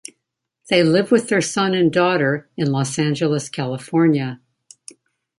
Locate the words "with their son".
1.11-1.75